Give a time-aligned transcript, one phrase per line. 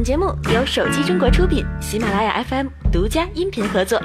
[0.00, 4.00] 本节目由手机中国出品，喜马拉雅 FM 独家音频合作。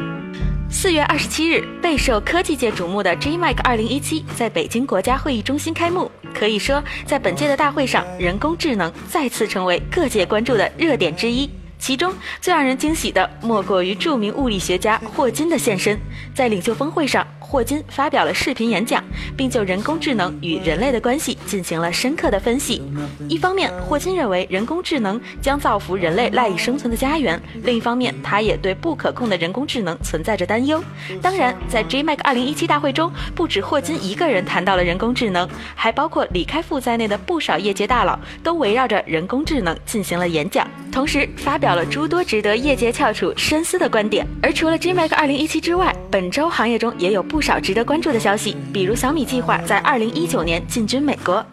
[0.69, 6.11] 四月二十七日，备受科技界瞩目的 GMAC 二零一七在北京国家会议中心开幕。
[6.37, 11.49] 可以说，在本届的大会上，人工智能再次成为各界关注的热点之一。
[11.79, 15.97] 其中最让人惊喜的，莫过于著名物理学家霍金的现身。
[16.33, 17.25] 在领袖峰会上，
[17.55, 19.01] 霍金发表了视频演讲，
[19.37, 22.81] 并就人工智能与人类的关系进行了深刻的分析。
[23.29, 30.83] 一方面，霍金认为人工智能将造福人类赖以生存的家园；另一方面，他也对不可控的人工智能存在着担忧。
[31.21, 44.25] 当然，在 GMAC 2017大会中，不止霍金一个人谈到了人工智能，还包括李开复在内的不少业界大佬都围绕着人工智能进行了演讲，同时发表了诸多值得业界翘楚深思的观点。
[44.41, 51.45] 而除了 GMAC 二零一七之外，本周行业中也有不少值得关注的消息，比如小米计划在二零一九年进军美国。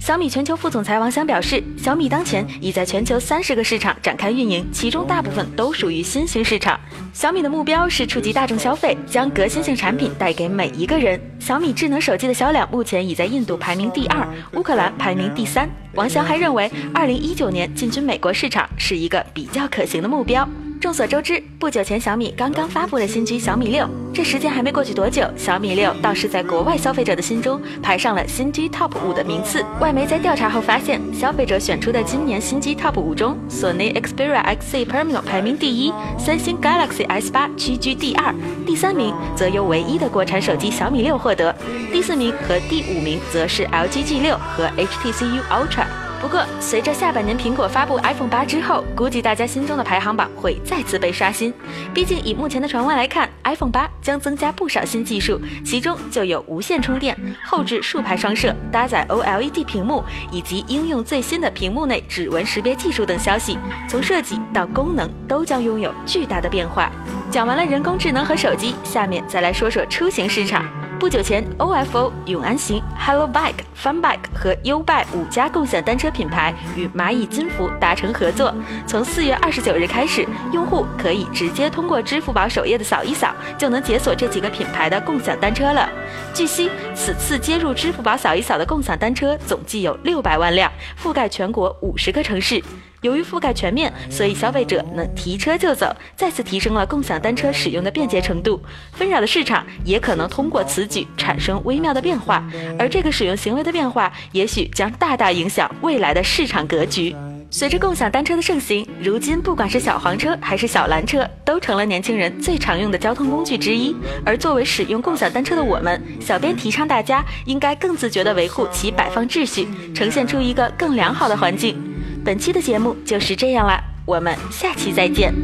[0.00, 6.80] 小米全球副总裁王翔表示，小米当前已在全球三十个市场展开运营，其中大部分都属于新兴市场。
[7.12, 11.20] 小米的目标是触及大众消费，将革新性产品带给每一个人。
[11.38, 15.68] 小米智能手机的销量目前已在印度排名第二，乌克兰排名第三。
[15.92, 20.48] 王翔还认为，二零一九年进军美国市场是一个比较可行的目标。
[20.80, 29.62] 众所周知，不久前小米刚刚发布了新机小米六，这时间还没过去多久，小米六倒是在国外消费者的心中排上了新机 TOP 五的名次。
[29.78, 38.34] 外媒在调查后发现，消费者选出的今年新机 TOP 五中，索尼 Xperia XZ Premium 排名第一，三星 Galaxy S 八屈居第二，
[38.66, 41.54] 第三名则由唯一的国产手机小米六获得，
[41.92, 46.09] 第四名和第五名则是 LG G 六和 HTC U Ultra。
[46.20, 51.52] 不过，随着下半年苹果发布 iPhone 八之后，估计大家心中的排行榜会再次被刷新。
[51.94, 63.58] 毕竟以目前的传闻来看，iPhone 八将增加不少新技术，其中就有无线充电、后置竖排双摄、搭载 OLED 屏幕以及应用最新的屏幕内指纹识别技术等消息。
[63.88, 66.92] 从设计到功能，都将拥有巨大的变化。
[67.30, 70.66] 讲完了人工智能和手机，下面再来说说出行市场。
[71.00, 78.54] 不久前，OFO、永安行、Hello Bike、Fun Bike 和 U Bike 五家共享单车品牌与蚂蚁金服达成合作。
[78.86, 85.88] 从四月二十九日开始，用户可以直接通过支付宝首页的扫一扫，就能解锁这几个品牌的共享单车了。
[86.34, 90.70] 据悉，此次接入支付宝扫一扫的共享单车总计有六百万辆，
[91.02, 92.62] 覆盖全国五十个城市。
[93.02, 98.62] 由于覆盖全面，所以消费者能提车就走，再次提升了共享单车使用的便捷程度。
[98.92, 102.44] 纷扰的市场也可能通过此举产生微妙的变化，
[102.78, 107.14] 而这个使用行为的变化，也许将大大影响未来的市场格局。
[107.52, 113.92] 随着共享单车的盛行，如今不管是小黄车还是小蓝车，都成了年轻人最常用的交通工具之一。
[114.24, 121.89] 而作为使用共享单车的我们，小编提倡大家应该更自觉地维护其摆放秩序，呈现出一个更良好的环境。
[122.24, 125.34] 本期的节目就是这样啦，我们下期再见。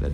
[0.00, 0.10] Let